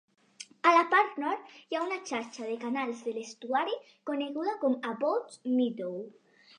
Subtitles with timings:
[0.69, 3.79] A la part nord, hi ha una xarxa de canals de l'estuari
[4.13, 5.99] coneguda com a Abbotts Meadow.